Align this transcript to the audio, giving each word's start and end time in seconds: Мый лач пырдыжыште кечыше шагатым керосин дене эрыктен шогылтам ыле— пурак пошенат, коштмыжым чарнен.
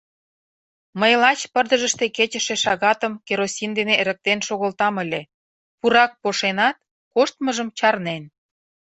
Мый 0.99 1.13
лач 1.21 1.39
пырдыжыште 1.53 2.05
кечыше 2.17 2.55
шагатым 2.63 3.13
керосин 3.27 3.71
дене 3.79 3.93
эрыктен 4.01 4.39
шогылтам 4.47 4.95
ыле— 5.03 5.21
пурак 5.79 6.11
пошенат, 6.21 6.77
коштмыжым 7.13 7.69
чарнен. 7.77 8.23